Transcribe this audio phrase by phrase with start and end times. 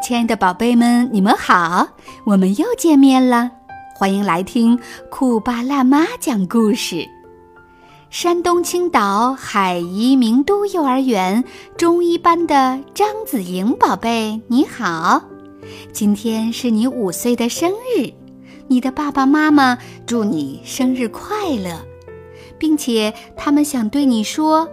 [0.00, 1.88] 亲爱的宝贝们，你们好，
[2.24, 3.50] 我们又见面了，
[3.94, 4.78] 欢迎来听
[5.10, 7.06] 酷爸辣妈讲故事。
[8.08, 11.44] 山东青岛海怡名都幼儿园
[11.76, 15.22] 中一班的张子莹宝贝，你好，
[15.92, 18.12] 今天是你五岁的生日，
[18.68, 19.76] 你的爸爸妈妈
[20.06, 21.84] 祝你生日快乐，
[22.56, 24.68] 并且他们想对你说，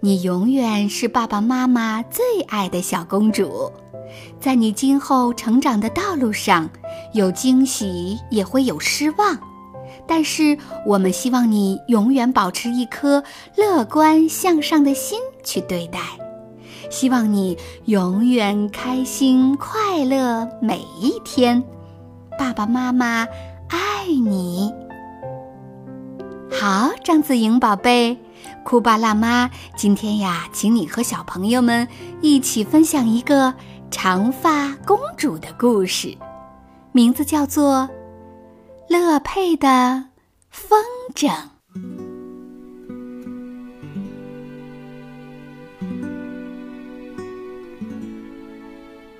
[0.00, 3.72] 你永远是爸爸妈妈最爱的小公主。
[4.40, 6.68] 在你今后成长的道路上，
[7.12, 9.38] 有惊喜也会有失望，
[10.06, 13.22] 但是我们希望你永远保持一颗
[13.56, 15.98] 乐观向上的心去对待，
[16.90, 21.62] 希望你永远开心快乐每一天。
[22.38, 23.26] 爸爸妈妈
[23.68, 24.72] 爱你。
[26.50, 28.18] 好，张子莹宝贝，
[28.64, 31.88] 酷爸辣妈今天呀，请你和小朋友们
[32.20, 33.54] 一起分享一个。
[33.96, 36.18] 长发公主的故事，
[36.90, 37.88] 名字叫做
[38.92, 40.06] 《乐佩的
[40.50, 40.82] 风
[41.14, 41.28] 筝》。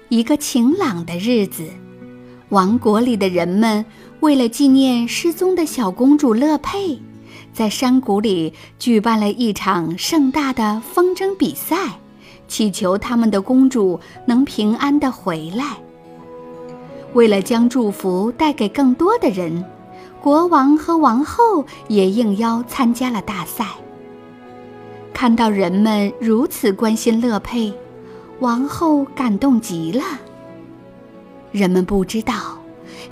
[0.08, 1.70] 一个晴朗的日子，
[2.48, 3.86] 王国里的人们
[4.18, 7.00] 为了纪念失踪的小公主乐佩，
[7.52, 12.00] 在山谷里举办了一场盛大的风筝比赛。
[12.48, 15.78] 祈求他们的公主能平安的回来。
[17.12, 19.64] 为了将祝福带给更多的人，
[20.20, 23.66] 国王和王后也应邀参加了大赛。
[25.12, 27.72] 看到人们如此关心乐佩，
[28.40, 30.02] 王后感动极了。
[31.52, 32.58] 人们不知道，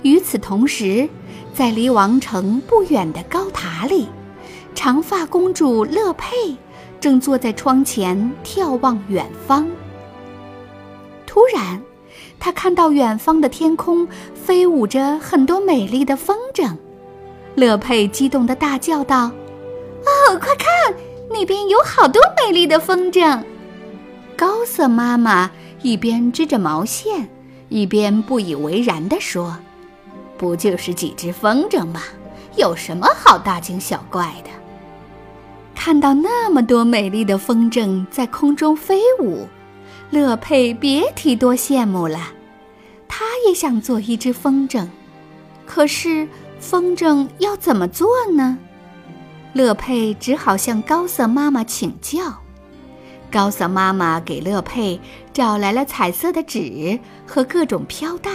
[0.01, 1.07] 与此同时，
[1.53, 4.09] 在离王城不远的高塔里，
[4.75, 6.57] 长发公主乐佩。
[7.03, 9.67] 正坐在窗前眺望远方。
[11.27, 11.81] 突然，
[12.39, 16.73] 他看到远方的天空飞舞着很多美丽的风筝。
[17.55, 19.29] 乐佩激动地大叫道
[20.07, 20.95] ：“哦，快看，
[21.29, 23.43] 那边有好多美丽的风筝！”
[24.37, 25.51] 高瑟妈妈
[25.81, 27.27] 一边织着毛线，
[27.67, 29.57] 一边不以为然地说
[30.39, 32.01] ：“不就是几只风筝吗？
[32.55, 34.49] 有什么好大惊小怪的？”
[35.85, 39.45] 看到那么多美丽的风筝在空中飞舞，
[40.11, 42.31] 乐佩别提多羡慕了。
[43.05, 44.87] 她也想做一只风筝，
[45.65, 46.25] 可是
[46.57, 48.57] 风筝要怎么做呢？
[49.51, 52.33] 乐佩只好向高瑟妈妈请教。
[53.29, 54.97] 高瑟妈妈给乐佩
[55.33, 58.31] 找来了彩色的纸和各种飘带，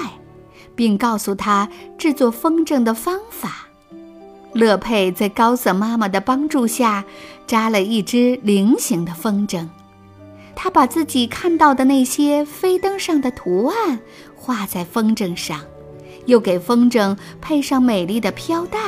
[0.74, 1.66] 并告诉她
[1.96, 3.67] 制作风筝的方法。
[4.58, 7.04] 乐佩在高瑟妈妈的帮助下，
[7.46, 9.68] 扎了一只菱形的风筝。
[10.56, 14.00] 她把自己看到的那些飞灯上的图案
[14.34, 15.60] 画在风筝上，
[16.26, 18.78] 又给风筝配上美丽的飘带。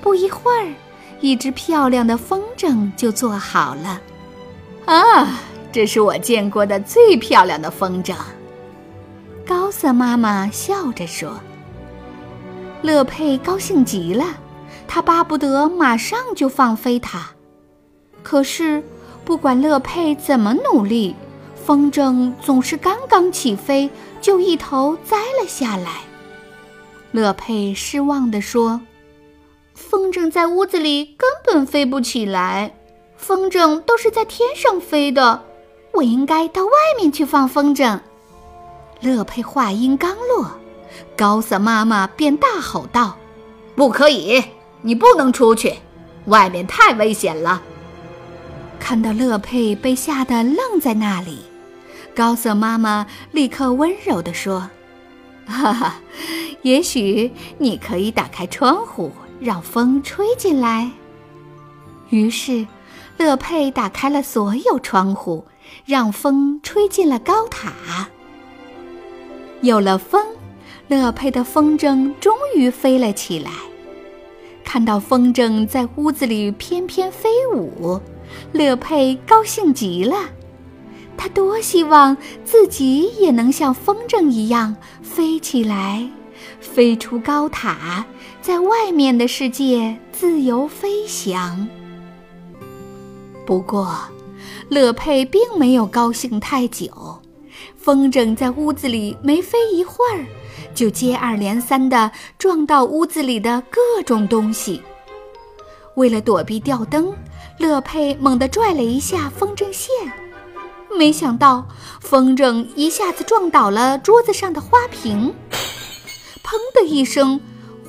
[0.00, 0.72] 不一会儿，
[1.20, 4.00] 一只漂亮的风筝就做好了。
[4.86, 8.14] 啊，这是我见过的最漂亮的风筝！
[9.46, 11.38] 高瑟妈妈笑着说。
[12.84, 14.26] 乐佩高兴极了，
[14.86, 17.30] 他巴不得马上就放飞它。
[18.22, 18.84] 可是，
[19.24, 21.16] 不管乐佩怎么努力，
[21.54, 23.88] 风筝总是刚刚起飞
[24.20, 26.02] 就一头栽了下来。
[27.10, 28.82] 乐佩失望地说
[29.72, 32.74] ：“风筝在屋子里根本飞不起来，
[33.16, 35.42] 风筝都是在天上飞的，
[35.94, 37.98] 我应该到外面去放风筝。”
[39.00, 40.50] 乐佩话音刚落。
[41.16, 43.16] 高瑟妈妈便大吼道
[43.76, 44.42] ：“不可以！
[44.82, 45.74] 你不能出去，
[46.26, 47.62] 外面太危险了。”
[48.78, 51.38] 看到乐佩被吓得愣在那里，
[52.14, 54.68] 高瑟妈妈立刻温柔地说
[55.46, 55.94] ：“哈哈，
[56.62, 59.10] 也许你可以打开窗户，
[59.40, 60.90] 让风吹进来。”
[62.10, 62.66] 于是，
[63.16, 65.46] 乐佩打开了所有窗户，
[65.86, 67.72] 让风吹进了高塔。
[69.62, 70.26] 有了风。
[70.88, 73.50] 乐佩的风筝终于飞了起来。
[74.64, 78.00] 看到风筝在屋子里翩翩飞舞，
[78.52, 80.16] 乐佩高兴极了。
[81.16, 86.08] 他多希望自己也能像风筝一样飞起来，
[86.60, 88.04] 飞出高塔，
[88.42, 91.68] 在外面的世界自由飞翔。
[93.46, 93.96] 不过，
[94.68, 96.90] 乐佩并没有高兴太久。
[97.76, 100.26] 风筝在屋子里没飞一会儿。
[100.74, 104.82] 就接二连三地撞到屋子里的各种东西。
[105.96, 107.14] 为了躲避吊灯，
[107.58, 109.90] 乐佩猛地拽了一下风筝线，
[110.98, 111.66] 没想到
[112.00, 115.32] 风筝一下子撞倒了桌子上的花瓶，
[116.42, 117.40] 砰的一声，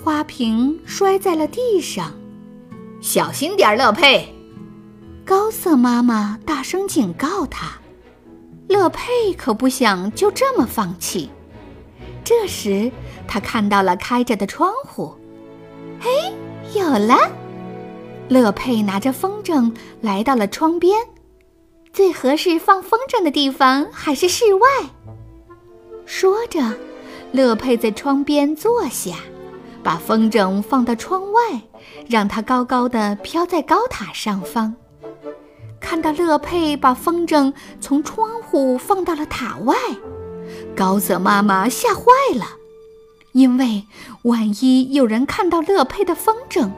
[0.03, 2.13] 花瓶摔在了地上。
[3.01, 4.33] 小心点，乐佩！
[5.25, 7.79] 高瑟妈妈大声警告他。
[8.67, 11.29] 乐佩可不想就这么放弃。
[12.25, 12.91] 这时，
[13.27, 15.15] 他看到了开着的窗户。
[15.99, 16.09] 嘿，
[16.73, 17.15] 有了！
[18.27, 20.99] 乐佩拿着风筝来到了窗边。
[21.93, 24.67] 最合适放风筝的地方还是室外。
[26.05, 26.59] 说着，
[27.31, 29.15] 乐佩在窗边坐下，
[29.83, 31.61] 把风筝放到窗外，
[32.09, 34.75] 让它高高的飘在高塔上方。
[35.79, 39.75] 看到乐佩把风筝从窗户放到了塔外，
[40.75, 42.03] 高瑟妈妈吓坏
[42.35, 42.45] 了，
[43.31, 43.85] 因为
[44.23, 46.69] 万一有人看到乐佩的风筝，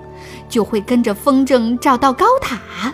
[0.48, 2.94] 就会跟着风筝找到高塔，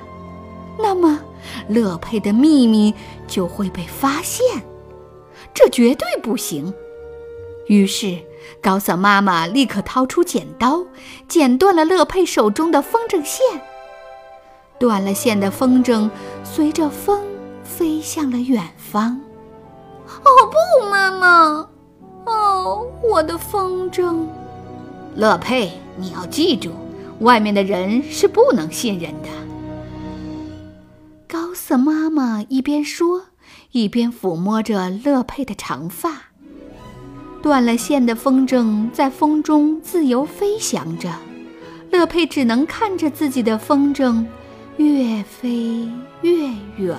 [0.79, 1.19] 那么。
[1.67, 2.93] 乐佩的秘密
[3.27, 4.63] 就会被发现，
[5.53, 6.73] 这绝对不行。
[7.67, 8.17] 于是，
[8.61, 10.85] 高瑟妈妈立刻掏出剪刀，
[11.27, 13.41] 剪断了乐佩手中的风筝线。
[14.79, 16.09] 断了线的风筝
[16.45, 17.21] 随着风
[17.63, 19.19] 飞向了远方。
[20.07, 21.67] 哦不，妈妈！
[22.25, 24.25] 哦，我的风筝！
[25.15, 26.71] 乐佩，你要记住，
[27.19, 29.29] 外面的人是不能信任的。
[31.27, 33.23] 高瑟妈妈一边说，
[33.71, 36.09] 一边抚摸着乐佩的长发。
[37.41, 41.11] 断了线的风筝在风中自由飞翔着，
[41.91, 44.25] 乐佩只能看着自己的风筝
[44.77, 45.89] 越飞
[46.21, 46.47] 越
[46.77, 46.97] 远。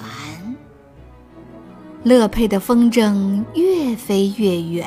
[2.05, 4.87] 乐佩的风筝越飞越远，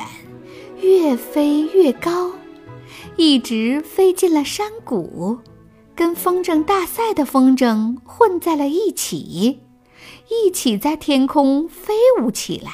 [0.80, 2.30] 越飞越高，
[3.16, 5.36] 一直飞进了山谷。
[5.96, 9.58] 跟风筝大赛的风筝混在了一起，
[10.30, 12.70] 一起在天空飞舞起来。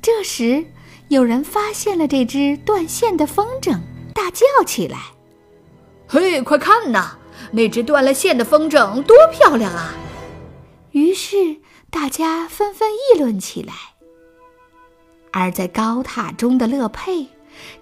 [0.00, 0.64] 这时，
[1.08, 3.80] 有人发现了这只断线的风筝，
[4.14, 4.98] 大叫起来
[6.08, 7.18] ：“嘿，快看呐，
[7.52, 9.94] 那只断了线的风筝多漂亮啊！”
[10.92, 11.58] 于是，
[11.90, 13.74] 大家纷纷议论起来。
[15.32, 17.28] 而在高塔中的乐佩。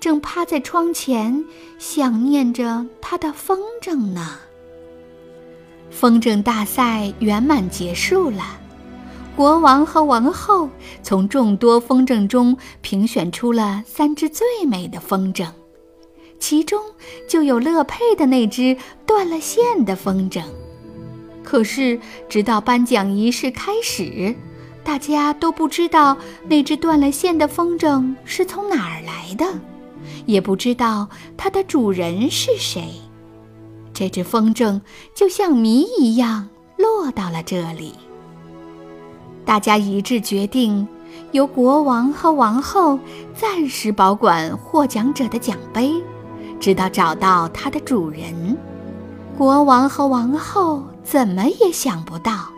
[0.01, 1.45] 正趴在窗前，
[1.79, 4.39] 想念着他的风筝呢。
[5.91, 8.59] 风筝大赛圆满结束了，
[9.37, 10.69] 国王和王后
[11.03, 15.47] 从众多风筝中评选出了三只最美的风筝，
[16.41, 16.83] 其中
[17.29, 18.77] 就有乐佩的那只
[19.07, 20.43] 断了线的风筝。
[21.49, 21.99] 可是，
[22.29, 24.37] 直到颁奖仪式开始，
[24.85, 26.15] 大家都不知道
[26.47, 29.47] 那只断了线的风筝是从哪儿来的。
[30.27, 31.09] 也不知道
[31.39, 32.91] 它的主人是谁，
[33.95, 34.79] 这只风筝
[35.15, 37.95] 就像谜一样落到了这里。
[39.47, 40.87] 大家一致决定，
[41.33, 42.99] 由国王和王后
[43.35, 45.95] 暂时保管获奖者的奖杯，
[46.61, 48.55] 直到找到它的主人。
[49.35, 52.49] 国王和王后怎么也想不到。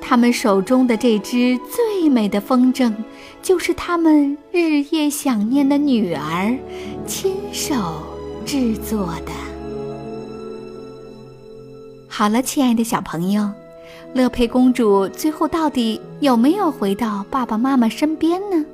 [0.00, 2.92] 他们手中的这只最美的风筝，
[3.42, 6.56] 就是他们日夜想念的女儿
[7.06, 7.74] 亲手
[8.44, 9.32] 制作的。
[12.08, 13.50] 好了，亲爱的小朋友，
[14.14, 18.64] 乐佩公主最后到底有没有回到爸爸妈妈身边呢？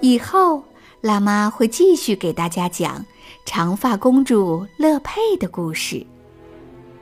[0.00, 0.62] 以后，
[1.00, 3.04] 辣妈会继续给大家讲
[3.44, 6.04] 长发公主乐佩的故事。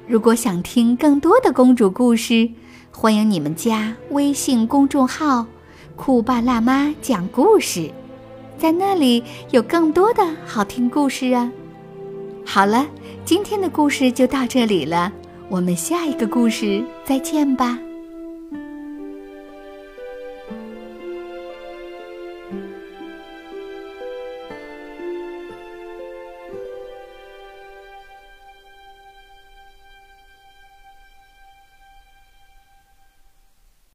[0.07, 2.51] 如果想听更多的公主故事，
[2.91, 5.47] 欢迎你们加微信公众号
[5.97, 7.91] “酷爸辣妈讲故事”，
[8.59, 11.51] 在那里有更多的好听故事啊！
[12.45, 12.87] 好了，
[13.25, 15.11] 今天的故事就到这里了，
[15.49, 17.79] 我们下一个故事再见吧。